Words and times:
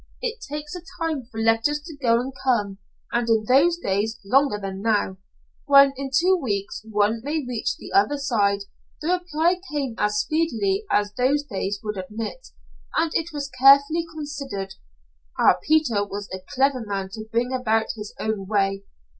It 0.19 0.41
takes 0.41 0.73
a 0.75 0.81
time 0.99 1.27
for 1.27 1.39
letters 1.39 1.79
to 1.85 1.95
go 2.01 2.19
and 2.19 2.33
come, 2.43 2.79
and 3.11 3.29
in 3.29 3.43
those 3.47 3.77
days 3.77 4.19
longer 4.25 4.57
than 4.59 4.81
now, 4.81 5.17
when 5.67 5.93
in 5.95 6.09
two 6.11 6.35
weeks 6.35 6.83
one 6.89 7.21
may 7.23 7.45
reach 7.47 7.77
the 7.77 7.91
other 7.93 8.17
side. 8.17 8.61
The 8.99 9.09
reply 9.19 9.61
came 9.71 9.93
as 9.99 10.21
speedily 10.21 10.85
as 10.89 11.13
those 11.13 11.43
days 11.43 11.81
would 11.83 11.97
admit, 11.97 12.47
and 12.97 13.11
it 13.13 13.29
was 13.31 13.51
carefully 13.59 14.07
considered. 14.11 14.73
Ah, 15.37 15.57
Peter 15.61 16.03
was 16.03 16.27
a 16.33 16.39
clever 16.51 16.83
man 16.83 17.09
to 17.13 17.25
bring 17.31 17.53
about 17.53 17.91
his 17.95 18.15
own 18.19 18.47
way. 18.47 18.83